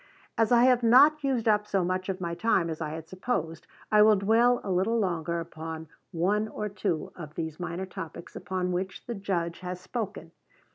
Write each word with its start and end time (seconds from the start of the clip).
As 0.35 0.51
I 0.51 0.63
have 0.63 0.81
not 0.81 1.23
used 1.23 1.47
up 1.47 1.67
so 1.67 1.85
much 1.85 2.09
of 2.09 2.19
my 2.19 2.33
time 2.33 2.71
as 2.71 2.81
I 2.81 2.89
had 2.89 3.07
supposed, 3.07 3.67
I 3.91 4.01
will 4.01 4.15
dwell 4.15 4.59
a 4.63 4.71
little 4.71 4.97
longer 4.97 5.39
upon 5.39 5.89
one 6.11 6.47
or 6.47 6.69
two 6.69 7.11
of 7.15 7.35
these 7.35 7.59
minor 7.59 7.85
topics 7.85 8.35
upon 8.35 8.71
which 8.71 9.05
the 9.05 9.13
Judge 9.13 9.59
has 9.59 9.79
spoken. 9.79 10.31